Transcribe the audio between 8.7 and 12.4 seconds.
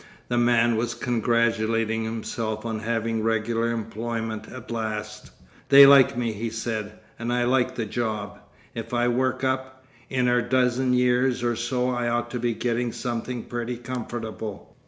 If I work up—in'r dozen years or so I ought to